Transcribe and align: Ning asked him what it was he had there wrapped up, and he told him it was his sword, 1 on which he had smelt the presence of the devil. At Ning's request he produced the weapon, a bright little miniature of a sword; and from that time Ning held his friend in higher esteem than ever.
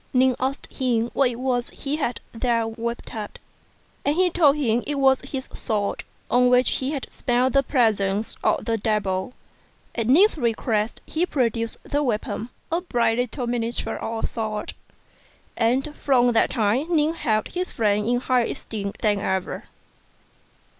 Ning 0.15 0.35
asked 0.39 0.65
him 0.73 1.11
what 1.13 1.29
it 1.29 1.35
was 1.35 1.69
he 1.69 1.97
had 1.97 2.21
there 2.31 2.67
wrapped 2.67 3.13
up, 3.13 3.37
and 4.03 4.15
he 4.15 4.31
told 4.31 4.55
him 4.55 4.81
it 4.87 4.95
was 4.95 5.21
his 5.21 5.47
sword, 5.53 6.03
1 6.29 6.45
on 6.45 6.49
which 6.49 6.71
he 6.77 6.89
had 6.89 7.05
smelt 7.13 7.53
the 7.53 7.61
presence 7.61 8.35
of 8.43 8.65
the 8.65 8.79
devil. 8.79 9.33
At 9.93 10.07
Ning's 10.07 10.39
request 10.39 11.01
he 11.05 11.27
produced 11.27 11.77
the 11.83 12.01
weapon, 12.01 12.49
a 12.71 12.81
bright 12.81 13.19
little 13.19 13.45
miniature 13.45 13.97
of 13.97 14.23
a 14.23 14.27
sword; 14.27 14.73
and 15.55 15.95
from 15.97 16.31
that 16.31 16.49
time 16.49 16.95
Ning 16.95 17.13
held 17.13 17.49
his 17.49 17.69
friend 17.69 18.03
in 18.09 18.21
higher 18.21 18.45
esteem 18.45 18.93
than 19.03 19.19
ever. 19.19 19.65